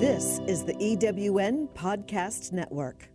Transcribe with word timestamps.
This 0.00 0.40
is 0.46 0.64
the 0.64 0.72
EWN 0.76 1.68
Podcast 1.74 2.52
Network. 2.52 3.10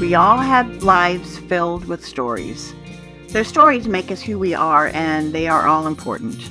We 0.00 0.14
all 0.14 0.38
have 0.38 0.84
lives 0.84 1.38
filled 1.38 1.86
with 1.86 2.06
stories. 2.06 2.72
Those 3.30 3.48
stories 3.48 3.88
make 3.88 4.12
us 4.12 4.22
who 4.22 4.38
we 4.38 4.54
are, 4.54 4.92
and 4.94 5.32
they 5.32 5.48
are 5.48 5.66
all 5.66 5.88
important. 5.88 6.48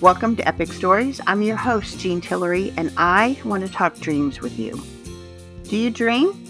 Welcome 0.00 0.34
to 0.34 0.48
Epic 0.48 0.72
Stories. 0.72 1.20
I'm 1.28 1.42
your 1.42 1.54
host, 1.54 2.00
Jean 2.00 2.20
Tillery, 2.20 2.74
and 2.76 2.92
I 2.96 3.38
want 3.44 3.64
to 3.64 3.72
talk 3.72 4.00
dreams 4.00 4.40
with 4.40 4.58
you. 4.58 4.82
Do 5.62 5.76
you 5.76 5.90
dream? 5.90 6.43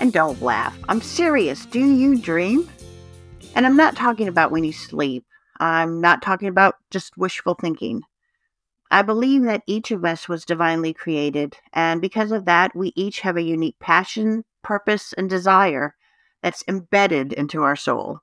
And 0.00 0.12
don't 0.12 0.40
laugh. 0.40 0.78
I'm 0.88 1.00
serious. 1.00 1.66
Do 1.66 1.80
you 1.80 2.16
dream? 2.16 2.70
And 3.54 3.66
I'm 3.66 3.76
not 3.76 3.96
talking 3.96 4.28
about 4.28 4.50
when 4.50 4.64
you 4.64 4.72
sleep. 4.72 5.24
I'm 5.58 6.00
not 6.00 6.22
talking 6.22 6.48
about 6.48 6.76
just 6.90 7.16
wishful 7.16 7.54
thinking. 7.54 8.02
I 8.90 9.02
believe 9.02 9.42
that 9.42 9.64
each 9.66 9.90
of 9.90 10.04
us 10.04 10.28
was 10.28 10.44
divinely 10.44 10.94
created, 10.94 11.56
and 11.74 12.00
because 12.00 12.32
of 12.32 12.46
that, 12.46 12.74
we 12.74 12.92
each 12.96 13.20
have 13.20 13.36
a 13.36 13.42
unique 13.42 13.78
passion, 13.80 14.44
purpose, 14.62 15.12
and 15.12 15.28
desire 15.28 15.94
that's 16.42 16.64
embedded 16.68 17.32
into 17.32 17.62
our 17.62 17.76
soul. 17.76 18.20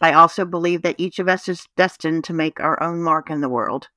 I 0.00 0.12
also 0.12 0.44
believe 0.44 0.82
that 0.82 0.96
each 0.98 1.18
of 1.18 1.28
us 1.28 1.48
is 1.48 1.66
destined 1.76 2.24
to 2.24 2.32
make 2.32 2.60
our 2.60 2.82
own 2.82 3.02
mark 3.02 3.30
in 3.30 3.40
the 3.40 3.48
world. 3.48 3.88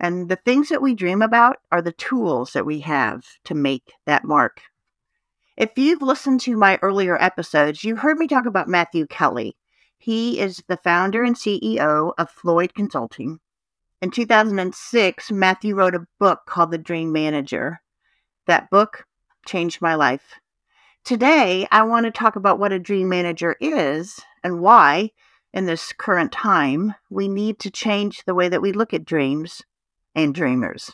And 0.00 0.28
the 0.28 0.36
things 0.36 0.68
that 0.68 0.82
we 0.82 0.94
dream 0.94 1.22
about 1.22 1.58
are 1.70 1.82
the 1.82 1.92
tools 1.92 2.52
that 2.52 2.66
we 2.66 2.80
have 2.80 3.24
to 3.44 3.54
make 3.54 3.92
that 4.04 4.24
mark. 4.24 4.62
If 5.56 5.78
you've 5.78 6.02
listened 6.02 6.40
to 6.40 6.54
my 6.54 6.78
earlier 6.82 7.16
episodes, 7.18 7.82
you 7.82 7.96
heard 7.96 8.18
me 8.18 8.26
talk 8.26 8.44
about 8.44 8.68
Matthew 8.68 9.06
Kelly. 9.06 9.56
He 9.96 10.38
is 10.38 10.62
the 10.68 10.76
founder 10.76 11.24
and 11.24 11.34
CEO 11.34 12.12
of 12.18 12.30
Floyd 12.30 12.74
Consulting. 12.74 13.40
In 14.02 14.10
2006, 14.10 15.30
Matthew 15.30 15.74
wrote 15.74 15.94
a 15.94 16.06
book 16.20 16.40
called 16.46 16.72
The 16.72 16.78
Dream 16.78 17.10
Manager. 17.10 17.80
That 18.46 18.68
book 18.68 19.06
changed 19.46 19.80
my 19.80 19.94
life. 19.94 20.34
Today, 21.04 21.66
I 21.72 21.84
want 21.84 22.04
to 22.04 22.10
talk 22.10 22.36
about 22.36 22.58
what 22.58 22.72
a 22.72 22.78
dream 22.78 23.08
manager 23.08 23.56
is 23.58 24.20
and 24.44 24.60
why, 24.60 25.12
in 25.54 25.64
this 25.64 25.90
current 25.94 26.32
time, 26.32 26.94
we 27.08 27.28
need 27.28 27.60
to 27.60 27.70
change 27.70 28.24
the 28.26 28.34
way 28.34 28.50
that 28.50 28.60
we 28.60 28.72
look 28.72 28.92
at 28.92 29.06
dreams 29.06 29.62
and 30.14 30.34
dreamers. 30.34 30.92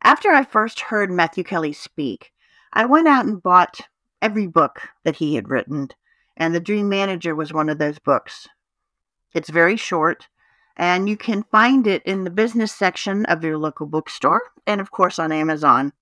After 0.00 0.30
I 0.30 0.44
first 0.44 0.78
heard 0.78 1.10
Matthew 1.10 1.42
Kelly 1.42 1.72
speak, 1.72 2.30
I 2.72 2.86
went 2.86 3.08
out 3.08 3.26
and 3.26 3.42
bought 3.42 3.80
every 4.20 4.46
book 4.46 4.88
that 5.04 5.16
he 5.16 5.34
had 5.34 5.50
written, 5.50 5.88
and 6.36 6.54
The 6.54 6.60
Dream 6.60 6.88
Manager 6.88 7.34
was 7.34 7.52
one 7.52 7.68
of 7.68 7.78
those 7.78 7.98
books. 7.98 8.48
It's 9.34 9.50
very 9.50 9.76
short, 9.76 10.28
and 10.76 11.08
you 11.08 11.16
can 11.16 11.42
find 11.44 11.86
it 11.86 12.02
in 12.04 12.24
the 12.24 12.30
business 12.30 12.72
section 12.72 13.26
of 13.26 13.44
your 13.44 13.58
local 13.58 13.86
bookstore 13.86 14.42
and, 14.66 14.80
of 14.80 14.90
course, 14.90 15.18
on 15.18 15.32
Amazon. 15.32 15.92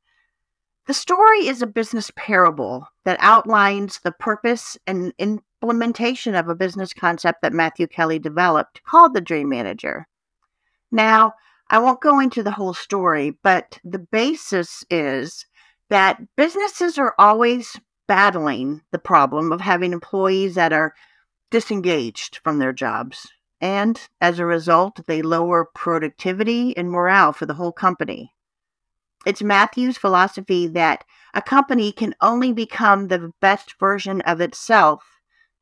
The 0.86 0.94
story 0.94 1.46
is 1.46 1.62
a 1.62 1.66
business 1.66 2.10
parable 2.16 2.86
that 3.04 3.18
outlines 3.20 4.00
the 4.00 4.12
purpose 4.12 4.78
and 4.86 5.12
implementation 5.18 6.34
of 6.34 6.48
a 6.48 6.54
business 6.54 6.92
concept 6.92 7.42
that 7.42 7.52
Matthew 7.52 7.86
Kelly 7.86 8.18
developed 8.18 8.82
called 8.84 9.14
the 9.14 9.20
Dream 9.20 9.48
Manager. 9.48 10.06
Now, 10.90 11.34
I 11.68 11.78
won't 11.78 12.00
go 12.00 12.18
into 12.18 12.42
the 12.42 12.50
whole 12.50 12.74
story, 12.74 13.38
but 13.42 13.78
the 13.84 14.00
basis 14.00 14.84
is 14.90 15.46
that 15.90 16.20
businesses 16.36 16.96
are 16.98 17.14
always 17.18 17.78
battling 18.08 18.82
the 18.90 18.98
problem 18.98 19.52
of 19.52 19.60
having 19.60 19.92
employees 19.92 20.54
that 20.54 20.72
are 20.72 20.94
disengaged 21.50 22.40
from 22.42 22.58
their 22.58 22.72
jobs. 22.72 23.28
And 23.60 24.00
as 24.20 24.38
a 24.38 24.46
result, 24.46 25.00
they 25.06 25.20
lower 25.20 25.68
productivity 25.74 26.76
and 26.76 26.90
morale 26.90 27.32
for 27.32 27.44
the 27.44 27.54
whole 27.54 27.72
company. 27.72 28.32
It's 29.26 29.42
Matthew's 29.42 29.98
philosophy 29.98 30.66
that 30.68 31.04
a 31.34 31.42
company 31.42 31.92
can 31.92 32.14
only 32.22 32.52
become 32.52 33.08
the 33.08 33.32
best 33.40 33.78
version 33.78 34.22
of 34.22 34.40
itself 34.40 35.04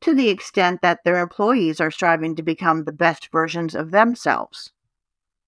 to 0.01 0.15
the 0.15 0.29
extent 0.29 0.81
that 0.81 1.01
their 1.05 1.21
employees 1.21 1.81
are 1.81 1.91
striving 1.91 2.37
to 2.37 2.43
become 2.43 2.85
the 2.85 2.93
best 2.93 3.31
versions 3.33 3.75
of 3.75 3.91
themselves. 3.91 4.73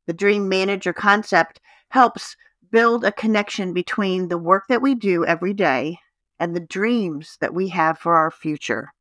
The 0.06 0.12
dream 0.12 0.48
manager 0.48 0.92
concept 0.92 1.60
helps 1.90 2.36
build 2.70 3.04
a 3.04 3.12
connection 3.12 3.72
between 3.72 4.28
the 4.28 4.38
work 4.38 4.64
that 4.68 4.82
we 4.82 4.94
do 4.94 5.24
every 5.24 5.54
day 5.54 5.98
and 6.38 6.54
the 6.54 6.60
dreams 6.60 7.36
that 7.40 7.54
we 7.54 7.68
have 7.68 7.98
for 7.98 8.16
our 8.16 8.30
future. 8.30 8.92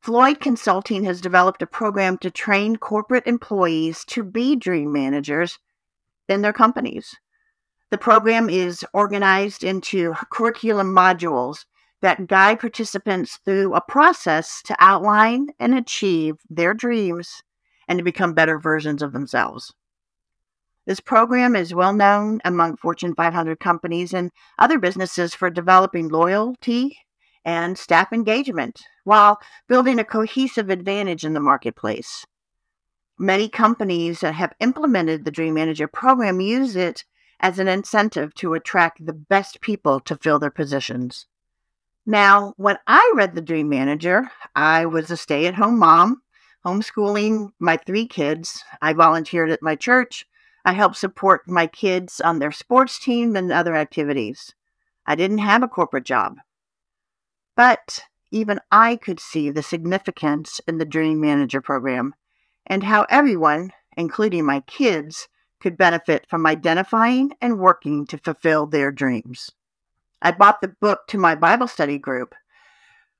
Floyd 0.00 0.40
Consulting 0.40 1.04
has 1.04 1.20
developed 1.20 1.62
a 1.62 1.66
program 1.66 2.16
to 2.18 2.30
train 2.30 2.76
corporate 2.76 3.26
employees 3.26 4.04
to 4.06 4.22
be 4.22 4.54
dream 4.54 4.92
managers 4.92 5.58
in 6.28 6.42
their 6.42 6.52
companies. 6.52 7.16
The 7.90 7.98
program 7.98 8.48
is 8.48 8.84
organized 8.92 9.64
into 9.64 10.14
curriculum 10.30 10.94
modules 10.94 11.64
that 12.02 12.26
guide 12.26 12.60
participants 12.60 13.38
through 13.44 13.74
a 13.74 13.80
process 13.80 14.62
to 14.66 14.76
outline 14.78 15.48
and 15.58 15.74
achieve 15.74 16.36
their 16.48 16.74
dreams 16.74 17.42
and 17.88 17.98
to 17.98 18.04
become 18.04 18.34
better 18.34 18.58
versions 18.58 19.02
of 19.02 19.12
themselves. 19.12 19.72
This 20.86 21.00
program 21.00 21.56
is 21.56 21.74
well 21.74 21.92
known 21.92 22.40
among 22.44 22.76
Fortune 22.76 23.14
500 23.14 23.58
companies 23.58 24.14
and 24.14 24.30
other 24.56 24.78
businesses 24.78 25.34
for 25.34 25.50
developing 25.50 26.08
loyalty 26.08 26.96
and 27.44 27.76
staff 27.76 28.12
engagement 28.12 28.80
while 29.04 29.40
building 29.68 29.98
a 29.98 30.04
cohesive 30.04 30.70
advantage 30.70 31.24
in 31.24 31.34
the 31.34 31.40
marketplace. 31.40 32.24
Many 33.18 33.48
companies 33.48 34.20
that 34.20 34.34
have 34.34 34.52
implemented 34.60 35.24
the 35.24 35.30
Dream 35.30 35.54
Manager 35.54 35.88
program 35.88 36.40
use 36.40 36.76
it 36.76 37.04
as 37.40 37.58
an 37.58 37.66
incentive 37.66 38.34
to 38.34 38.54
attract 38.54 39.04
the 39.04 39.12
best 39.12 39.60
people 39.60 39.98
to 40.00 40.16
fill 40.16 40.38
their 40.38 40.50
positions. 40.50 41.26
Now, 42.04 42.54
when 42.56 42.78
I 42.86 43.12
read 43.16 43.34
The 43.34 43.40
Dream 43.40 43.68
Manager, 43.68 44.30
I 44.54 44.86
was 44.86 45.10
a 45.10 45.16
stay 45.16 45.46
at 45.46 45.54
home 45.54 45.78
mom, 45.78 46.22
homeschooling 46.64 47.50
my 47.58 47.76
three 47.76 48.06
kids. 48.06 48.62
I 48.80 48.92
volunteered 48.92 49.50
at 49.50 49.62
my 49.62 49.74
church. 49.74 50.26
I 50.66 50.72
helped 50.72 50.96
support 50.96 51.48
my 51.48 51.68
kids 51.68 52.20
on 52.20 52.40
their 52.40 52.50
sports 52.50 52.98
team 52.98 53.36
and 53.36 53.52
other 53.52 53.76
activities. 53.76 54.52
I 55.06 55.14
didn't 55.14 55.38
have 55.38 55.62
a 55.62 55.68
corporate 55.68 56.04
job. 56.04 56.38
But 57.54 58.00
even 58.32 58.58
I 58.72 58.96
could 58.96 59.20
see 59.20 59.48
the 59.50 59.62
significance 59.62 60.60
in 60.66 60.78
the 60.78 60.84
Dream 60.84 61.20
Manager 61.20 61.60
program 61.60 62.16
and 62.66 62.82
how 62.82 63.06
everyone, 63.08 63.70
including 63.96 64.44
my 64.44 64.58
kids, 64.62 65.28
could 65.60 65.76
benefit 65.76 66.26
from 66.28 66.44
identifying 66.44 67.30
and 67.40 67.60
working 67.60 68.04
to 68.06 68.18
fulfill 68.18 68.66
their 68.66 68.90
dreams. 68.90 69.52
I 70.20 70.32
bought 70.32 70.60
the 70.60 70.74
book 70.80 71.06
to 71.08 71.18
my 71.18 71.36
Bible 71.36 71.68
study 71.68 71.96
group. 71.96 72.34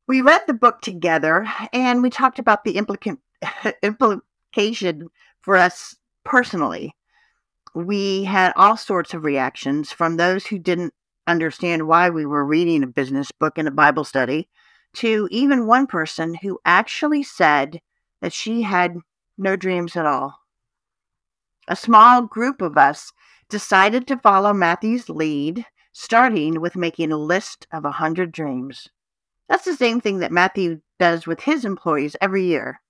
We 0.09 0.21
read 0.21 0.43
the 0.49 0.55
book 0.55 0.81
together 0.81 1.47
and 1.73 2.03
we 2.03 2.11
talked 2.11 2.41
about 2.41 2.65
the 2.65 2.75
implica- 2.75 3.19
implication 3.85 5.11
for 5.43 5.57
us 5.57 5.95
personally. 6.25 6.96
We 7.77 8.25
had 8.25 8.53
all 8.57 8.77
sorts 8.77 9.15
of 9.15 9.25
reactions 9.25 9.93
from 9.93 10.17
those 10.17 10.47
who 10.47 10.59
didn't 10.59 10.95
understand 11.27 11.87
why 11.87 12.11
we 12.11 12.25
were 12.25 12.45
reading 12.45 12.83
a 12.83 12.89
business 12.89 13.31
book 13.31 13.59
in 13.59 13.67
a 13.67 13.71
Bible 13.71 14.05
study 14.05 14.49
to 14.95 15.29
even 15.31 15.67
one 15.67 15.87
person 15.87 16.35
who 16.37 16.59
actually 16.65 17.23
said 17.23 17.81
that 18.23 18.33
she 18.33 18.63
had 18.63 18.97
no 19.37 19.57
dreams 19.57 19.95
at 19.95 20.07
all 20.07 20.41
a 21.69 21.77
small 21.77 22.23
group 22.23 22.63
of 22.63 22.77
us 22.77 23.13
decided 23.49 24.07
to 24.07 24.19
follow 24.19 24.53
Matthew's 24.53 25.09
lead, 25.09 25.65
starting 25.93 26.61
with 26.61 26.77
making 26.77 27.13
a 27.13 27.17
list 27.17 27.67
of 27.73 27.85
a 27.85 27.89
100 27.89 28.33
dreams. 28.33 28.89
That's 29.49 29.65
the 29.65 29.77
same 29.77 30.01
thing 30.01 30.19
that 30.19 30.33
Matthew 30.33 30.81
does 30.99 31.27
with 31.27 31.41
his 31.41 31.65
employees 31.65 32.17
every 32.21 32.45
year. 32.45 32.81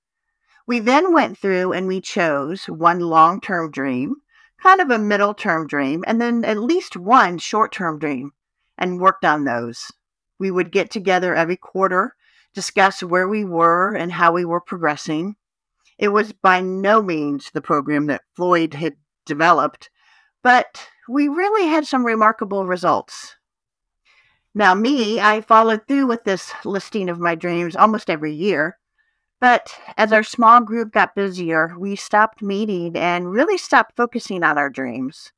We 0.67 0.81
then 0.81 1.13
went 1.13 1.39
through 1.39 1.73
and 1.73 1.87
we 1.87 2.01
chose 2.01 2.67
one 2.67 3.01
long 3.01 3.41
term 3.41 3.71
dream, 3.71 4.17
kind 4.63 4.81
of 4.81 4.91
a 4.91 4.99
middle 4.99 5.35
term 5.35 5.67
dream, 5.67 6.05
and 6.07 6.21
then 6.21 6.45
at 6.45 6.59
least 6.59 6.97
one 6.97 7.39
short 7.39 7.73
term 7.73 7.99
dream, 7.99 8.33
and 8.79 9.01
worked 9.01 9.25
on 9.25 9.45
those. 9.45 9.93
We 10.39 10.51
would 10.51 10.73
get 10.73 10.91
together 10.91 11.35
every 11.35 11.57
quarter, 11.57 12.15
discuss 12.55 13.03
where 13.03 13.29
we 13.29 13.45
were 13.45 13.95
and 13.95 14.13
how 14.13 14.33
we 14.33 14.45
were 14.45 14.61
progressing. 14.61 15.37
It 15.99 16.09
was 16.09 16.33
by 16.33 16.61
no 16.61 17.03
means 17.03 17.51
the 17.51 17.63
program 17.63 18.07
that 18.07 18.23
Floyd 18.35 18.75
had 18.75 18.97
developed, 19.25 19.91
but 20.43 20.89
we 21.09 21.29
really 21.29 21.67
had 21.69 21.87
some 21.87 22.05
remarkable 22.05 22.67
results. 22.67 23.37
Now, 24.55 24.75
me, 24.75 25.21
I 25.21 25.43
followed 25.43 25.87
through 25.87 26.07
with 26.07 26.25
this 26.25 26.53
listing 26.65 27.09
of 27.11 27.19
my 27.19 27.35
dreams 27.35 27.77
almost 27.77 28.09
every 28.09 28.33
year. 28.33 28.79
But 29.41 29.79
as 29.97 30.13
our 30.13 30.23
small 30.23 30.61
group 30.61 30.93
got 30.93 31.15
busier, 31.15 31.75
we 31.79 31.95
stopped 31.97 32.43
meeting 32.43 32.97
and 32.97 33.31
really 33.31 33.59
stopped 33.59 33.97
focusing 33.97 34.43
on 34.43 34.57
our 34.57 34.71
dreams. 34.71 35.33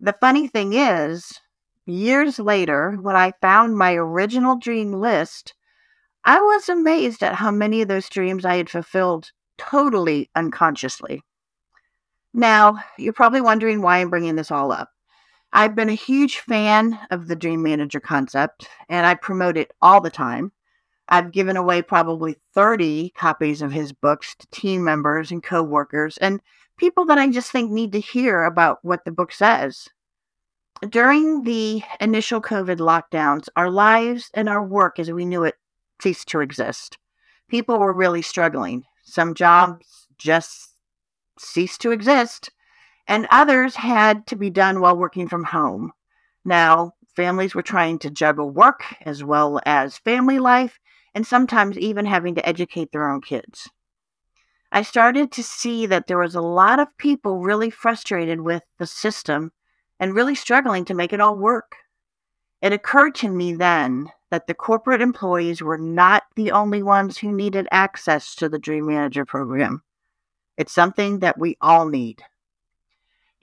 The 0.00 0.16
funny 0.20 0.48
thing 0.48 0.72
is, 0.72 1.40
years 1.86 2.38
later, 2.38 2.92
when 3.00 3.14
I 3.14 3.32
found 3.40 3.78
my 3.78 3.94
original 3.94 4.56
dream 4.56 4.92
list, 4.92 5.54
I 6.24 6.40
was 6.40 6.68
amazed 6.68 7.22
at 7.22 7.36
how 7.36 7.50
many 7.50 7.82
of 7.82 7.88
those 7.88 8.08
dreams 8.08 8.44
I 8.44 8.56
had 8.56 8.70
fulfilled 8.70 9.30
totally 9.56 10.28
unconsciously. 10.34 11.22
Now, 12.34 12.78
you're 12.98 13.12
probably 13.12 13.40
wondering 13.40 13.82
why 13.82 13.98
I'm 13.98 14.10
bringing 14.10 14.36
this 14.36 14.50
all 14.50 14.72
up. 14.72 14.90
I've 15.52 15.74
been 15.74 15.90
a 15.90 15.94
huge 15.94 16.38
fan 16.38 16.98
of 17.10 17.28
the 17.28 17.36
Dream 17.36 17.62
Manager 17.62 18.00
concept, 18.00 18.68
and 18.88 19.06
I 19.06 19.14
promote 19.14 19.56
it 19.56 19.70
all 19.82 20.00
the 20.00 20.10
time. 20.10 20.52
I've 21.08 21.32
given 21.32 21.56
away 21.56 21.82
probably 21.82 22.36
30 22.54 23.10
copies 23.10 23.62
of 23.62 23.72
his 23.72 23.92
books 23.92 24.34
to 24.36 24.46
team 24.48 24.84
members 24.84 25.30
and 25.30 25.42
coworkers 25.42 26.16
and 26.18 26.40
people 26.78 27.04
that 27.06 27.18
I 27.18 27.28
just 27.28 27.50
think 27.50 27.70
need 27.70 27.92
to 27.92 28.00
hear 28.00 28.44
about 28.44 28.78
what 28.82 29.04
the 29.04 29.10
book 29.10 29.32
says. 29.32 29.88
During 30.88 31.44
the 31.44 31.82
initial 32.00 32.40
COVID 32.40 32.78
lockdowns, 32.78 33.48
our 33.56 33.70
lives 33.70 34.30
and 34.34 34.48
our 34.48 34.64
work 34.64 34.98
as 34.98 35.10
we 35.10 35.24
knew 35.24 35.44
it 35.44 35.54
ceased 36.00 36.28
to 36.28 36.40
exist. 36.40 36.98
People 37.48 37.78
were 37.78 37.92
really 37.92 38.22
struggling. 38.22 38.84
Some 39.04 39.34
jobs 39.34 40.08
just 40.18 40.74
ceased 41.38 41.80
to 41.82 41.92
exist, 41.92 42.50
and 43.06 43.28
others 43.30 43.76
had 43.76 44.26
to 44.28 44.36
be 44.36 44.50
done 44.50 44.80
while 44.80 44.96
working 44.96 45.28
from 45.28 45.44
home. 45.44 45.92
Now, 46.44 46.94
families 47.14 47.54
were 47.54 47.62
trying 47.62 47.98
to 48.00 48.10
juggle 48.10 48.50
work 48.50 48.84
as 49.02 49.22
well 49.22 49.60
as 49.64 49.98
family 49.98 50.38
life, 50.38 50.78
and 51.14 51.26
sometimes 51.26 51.78
even 51.78 52.06
having 52.06 52.34
to 52.34 52.48
educate 52.48 52.92
their 52.92 53.10
own 53.10 53.20
kids. 53.20 53.68
I 54.70 54.82
started 54.82 55.30
to 55.32 55.42
see 55.42 55.84
that 55.86 56.06
there 56.06 56.18
was 56.18 56.34
a 56.34 56.40
lot 56.40 56.80
of 56.80 56.96
people 56.96 57.40
really 57.40 57.68
frustrated 57.68 58.40
with 58.40 58.62
the 58.78 58.86
system 58.86 59.52
and 60.00 60.14
really 60.14 60.34
struggling 60.34 60.86
to 60.86 60.94
make 60.94 61.12
it 61.12 61.20
all 61.20 61.36
work. 61.36 61.76
It 62.62 62.72
occurred 62.72 63.14
to 63.16 63.28
me 63.28 63.52
then 63.54 64.08
that 64.30 64.46
the 64.46 64.54
corporate 64.54 65.02
employees 65.02 65.60
were 65.60 65.76
not 65.76 66.22
the 66.36 66.52
only 66.52 66.82
ones 66.82 67.18
who 67.18 67.30
needed 67.30 67.68
access 67.70 68.34
to 68.36 68.48
the 68.48 68.58
Dream 68.58 68.86
Manager 68.86 69.26
program. 69.26 69.82
It's 70.56 70.72
something 70.72 71.18
that 71.18 71.38
we 71.38 71.56
all 71.60 71.86
need. 71.86 72.22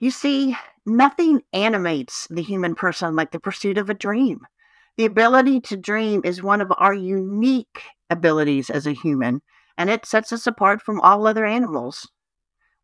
You 0.00 0.10
see, 0.10 0.56
nothing 0.86 1.42
animates 1.52 2.26
the 2.30 2.40
human 2.40 2.74
person 2.74 3.14
like 3.14 3.32
the 3.32 3.38
pursuit 3.38 3.76
of 3.76 3.90
a 3.90 3.94
dream. 3.94 4.46
The 4.96 5.04
ability 5.04 5.60
to 5.60 5.76
dream 5.76 6.22
is 6.24 6.42
one 6.42 6.62
of 6.62 6.72
our 6.78 6.94
unique 6.94 7.82
abilities 8.08 8.70
as 8.70 8.86
a 8.86 8.94
human, 8.94 9.42
and 9.76 9.90
it 9.90 10.06
sets 10.06 10.32
us 10.32 10.46
apart 10.46 10.80
from 10.80 11.00
all 11.02 11.26
other 11.26 11.44
animals. 11.44 12.10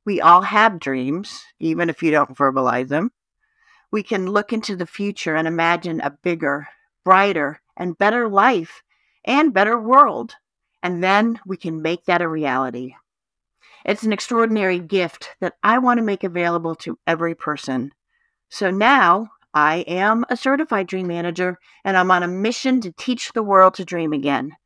We 0.05 0.21
all 0.21 0.43
have 0.43 0.79
dreams, 0.79 1.43
even 1.59 1.89
if 1.89 2.03
you 2.03 2.11
don't 2.11 2.37
verbalize 2.37 2.89
them. 2.89 3.13
We 3.91 4.03
can 4.03 4.27
look 4.27 4.53
into 4.53 4.77
the 4.77 4.87
future 4.87 5.35
and 5.35 5.49
imagine 5.49 6.03
a 6.03 6.11
bigger, 6.23 6.69
brighter, 7.03 7.63
and 7.79 7.97
better 7.97 8.29
life 8.29 8.83
and 9.25 9.55
better 9.55 9.81
world. 9.81 10.35
And 10.83 11.03
then 11.03 11.41
we 11.47 11.57
can 11.57 11.81
make 11.81 12.05
that 12.05 12.21
a 12.21 12.29
reality. 12.29 12.95
It's 13.87 14.03
an 14.03 14.13
extraordinary 14.13 14.81
gift 14.81 15.31
that 15.41 15.55
I 15.63 15.79
want 15.79 15.99
to 15.99 16.05
make 16.05 16.25
available 16.25 16.75
to 16.77 16.99
every 17.07 17.37
person. 17.37 17.93
So 18.49 18.69
now 18.69 19.29
I 19.55 19.85
am 19.87 20.25
a 20.29 20.37
certified 20.37 20.89
dream 20.89 21.07
manager 21.07 21.57
and 21.85 21.97
I'm 21.97 22.11
on 22.11 22.25
a 22.25 22.29
mission 22.29 22.81
to 22.81 22.91
teach 22.91 23.33
the 23.33 23.45
world 23.45 23.75
to 23.75 23.85
dream 23.85 24.13
again 24.13 24.57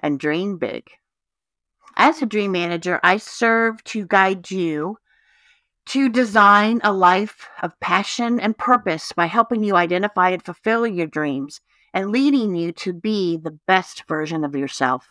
and 0.00 0.18
dream 0.18 0.58
big. 0.58 0.88
As 1.96 2.20
a 2.20 2.26
dream 2.26 2.50
manager, 2.50 2.98
I 3.04 3.18
serve 3.18 3.84
to 3.84 4.08
guide 4.08 4.50
you 4.50 4.96
to 5.86 6.08
design 6.08 6.80
a 6.82 6.92
life 6.92 7.46
of 7.62 7.78
passion 7.78 8.40
and 8.40 8.58
purpose 8.58 9.12
by 9.12 9.26
helping 9.26 9.62
you 9.62 9.76
identify 9.76 10.30
and 10.30 10.44
fulfill 10.44 10.84
your 10.84 11.06
dreams 11.06 11.60
and 11.92 12.10
leading 12.10 12.56
you 12.56 12.72
to 12.72 12.92
be 12.92 13.36
the 13.36 13.56
best 13.68 14.02
version 14.08 14.42
of 14.44 14.56
yourself. 14.56 15.06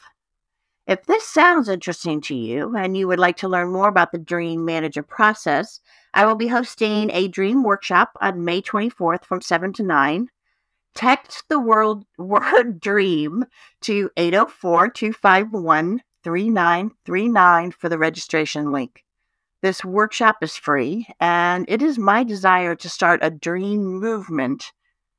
If 0.86 1.06
this 1.06 1.26
sounds 1.26 1.70
interesting 1.70 2.20
to 2.22 2.36
you 2.36 2.76
and 2.76 2.98
you 2.98 3.08
would 3.08 3.20
like 3.20 3.38
to 3.38 3.48
learn 3.48 3.72
more 3.72 3.88
about 3.88 4.12
the 4.12 4.18
Dream 4.18 4.66
Manager 4.66 5.02
process, 5.02 5.80
I 6.14 6.26
will 6.26 6.36
be 6.36 6.48
hosting 6.48 7.10
a 7.12 7.30
dream 7.30 7.64
workshop 7.64 8.12
on 8.20 8.44
May 8.44 8.62
24th 8.62 9.24
from 9.24 9.40
7 9.40 9.72
to 9.74 9.84
9. 9.84 10.28
Text 10.94 11.46
the 11.48 11.60
word, 11.60 12.04
word 12.18 12.82
dream 12.82 13.46
to 13.82 14.10
804 14.18 14.90
251 14.90 16.02
3939 16.24 17.72
for 17.72 17.88
the 17.88 17.98
registration 17.98 18.72
link. 18.72 19.06
This 19.62 19.86
workshop 19.86 20.38
is 20.42 20.58
free, 20.58 21.08
and 21.22 21.66
it 21.70 21.82
is 21.82 21.98
my 21.98 22.26
desire 22.26 22.76
to 22.76 22.90
start 22.90 23.22
a 23.24 23.30
dream 23.30 23.86
movement 23.86 24.74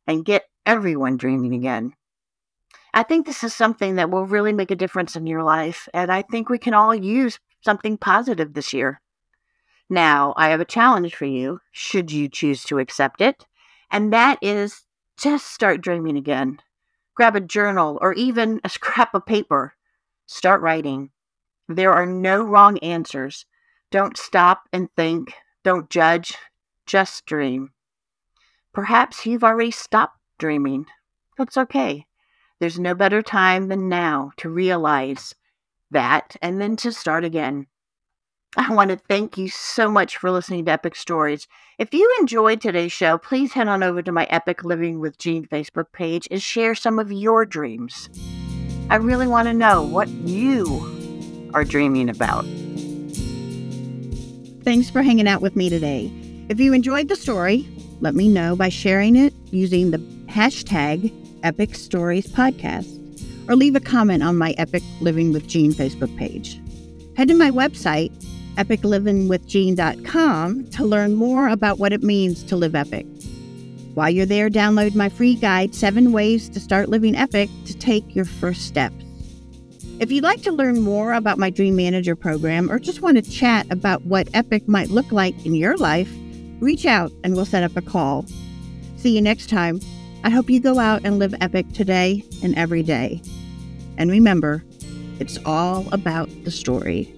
and 0.06 0.26
get 0.26 0.44
everyone 0.66 1.16
dreaming 1.16 1.54
again. 1.54 1.94
I 2.94 3.02
think 3.02 3.26
this 3.26 3.42
is 3.42 3.52
something 3.52 3.96
that 3.96 4.08
will 4.08 4.24
really 4.24 4.52
make 4.52 4.70
a 4.70 4.76
difference 4.76 5.16
in 5.16 5.26
your 5.26 5.42
life, 5.42 5.88
and 5.92 6.12
I 6.12 6.22
think 6.22 6.48
we 6.48 6.58
can 6.58 6.74
all 6.74 6.94
use 6.94 7.40
something 7.60 7.98
positive 7.98 8.54
this 8.54 8.72
year. 8.72 9.00
Now, 9.90 10.32
I 10.36 10.50
have 10.50 10.60
a 10.60 10.64
challenge 10.64 11.12
for 11.12 11.24
you, 11.24 11.58
should 11.72 12.12
you 12.12 12.28
choose 12.28 12.62
to 12.64 12.78
accept 12.78 13.20
it, 13.20 13.46
and 13.90 14.12
that 14.12 14.38
is 14.40 14.84
just 15.18 15.52
start 15.52 15.80
dreaming 15.80 16.16
again. 16.16 16.60
Grab 17.16 17.34
a 17.34 17.40
journal 17.40 17.98
or 18.00 18.12
even 18.12 18.60
a 18.62 18.68
scrap 18.76 19.12
of 19.12 19.26
paper. 19.26 19.74
Start 20.26 20.60
writing. 20.60 21.10
There 21.68 21.92
are 21.92 22.06
no 22.06 22.44
wrong 22.44 22.78
answers. 22.78 23.44
Don't 23.90 24.16
stop 24.16 24.68
and 24.72 24.88
think. 24.94 25.32
Don't 25.64 25.90
judge. 25.90 26.36
Just 26.86 27.26
dream. 27.26 27.72
Perhaps 28.72 29.26
you've 29.26 29.44
already 29.44 29.72
stopped 29.72 30.18
dreaming. 30.38 30.86
That's 31.36 31.56
okay. 31.56 32.06
There's 32.60 32.78
no 32.78 32.94
better 32.94 33.22
time 33.22 33.68
than 33.68 33.88
now 33.88 34.32
to 34.38 34.48
realize 34.48 35.34
that 35.90 36.36
and 36.40 36.60
then 36.60 36.76
to 36.76 36.92
start 36.92 37.24
again. 37.24 37.66
I 38.56 38.72
want 38.72 38.90
to 38.90 38.96
thank 38.96 39.36
you 39.36 39.48
so 39.48 39.90
much 39.90 40.16
for 40.16 40.30
listening 40.30 40.64
to 40.66 40.72
Epic 40.72 40.94
Stories. 40.94 41.48
If 41.78 41.92
you 41.92 42.14
enjoyed 42.20 42.60
today's 42.60 42.92
show, 42.92 43.18
please 43.18 43.52
head 43.52 43.66
on 43.66 43.82
over 43.82 44.00
to 44.02 44.12
my 44.12 44.24
Epic 44.30 44.62
Living 44.62 45.00
with 45.00 45.18
Jean 45.18 45.46
Facebook 45.46 45.92
page 45.92 46.28
and 46.30 46.40
share 46.40 46.74
some 46.74 46.98
of 46.98 47.10
your 47.10 47.44
dreams. 47.44 48.08
I 48.90 48.96
really 48.96 49.26
want 49.26 49.48
to 49.48 49.54
know 49.54 49.82
what 49.82 50.08
you 50.08 51.50
are 51.52 51.64
dreaming 51.64 52.08
about. 52.08 52.44
Thanks 54.62 54.88
for 54.88 55.02
hanging 55.02 55.26
out 55.26 55.42
with 55.42 55.56
me 55.56 55.68
today. 55.68 56.12
If 56.48 56.60
you 56.60 56.72
enjoyed 56.72 57.08
the 57.08 57.16
story, 57.16 57.66
let 58.00 58.14
me 58.14 58.28
know 58.28 58.54
by 58.54 58.68
sharing 58.68 59.16
it 59.16 59.34
using 59.50 59.90
the 59.90 59.98
hashtag 60.28 61.12
Epic 61.44 61.76
Stories 61.76 62.26
Podcast 62.26 63.00
or 63.48 63.54
leave 63.54 63.76
a 63.76 63.80
comment 63.80 64.22
on 64.22 64.36
my 64.36 64.54
Epic 64.58 64.82
Living 65.00 65.32
with 65.32 65.46
Jean 65.46 65.72
Facebook 65.72 66.14
page. 66.16 66.60
Head 67.16 67.28
to 67.28 67.34
my 67.34 67.50
website, 67.50 68.12
epiclivingwithjean.com, 68.56 70.70
to 70.70 70.84
learn 70.84 71.14
more 71.14 71.48
about 71.48 71.78
what 71.78 71.92
it 71.92 72.02
means 72.02 72.42
to 72.44 72.56
live 72.56 72.74
epic. 72.74 73.06
While 73.94 74.10
you're 74.10 74.26
there, 74.26 74.50
download 74.50 74.96
my 74.96 75.08
free 75.08 75.36
guide, 75.36 75.74
Seven 75.74 76.10
Ways 76.10 76.48
to 76.48 76.58
Start 76.58 76.88
Living 76.88 77.14
Epic, 77.14 77.48
to 77.66 77.78
take 77.78 78.16
your 78.16 78.24
first 78.24 78.66
steps. 78.66 78.96
If 80.00 80.10
you'd 80.10 80.24
like 80.24 80.42
to 80.42 80.50
learn 80.50 80.80
more 80.80 81.12
about 81.12 81.38
my 81.38 81.50
Dream 81.50 81.76
Manager 81.76 82.16
program 82.16 82.68
or 82.70 82.80
just 82.80 83.00
want 83.00 83.16
to 83.16 83.30
chat 83.30 83.66
about 83.70 84.04
what 84.04 84.28
epic 84.34 84.66
might 84.66 84.90
look 84.90 85.12
like 85.12 85.46
in 85.46 85.54
your 85.54 85.76
life, 85.76 86.10
reach 86.58 86.84
out 86.84 87.12
and 87.22 87.36
we'll 87.36 87.44
set 87.44 87.62
up 87.62 87.76
a 87.76 87.82
call. 87.82 88.26
See 88.96 89.14
you 89.14 89.22
next 89.22 89.48
time. 89.48 89.78
I 90.24 90.30
hope 90.30 90.48
you 90.48 90.58
go 90.58 90.78
out 90.78 91.02
and 91.04 91.18
live 91.18 91.34
epic 91.42 91.70
today 91.74 92.24
and 92.42 92.54
every 92.54 92.82
day. 92.82 93.20
And 93.98 94.10
remember, 94.10 94.64
it's 95.20 95.38
all 95.44 95.86
about 95.92 96.30
the 96.44 96.50
story. 96.50 97.14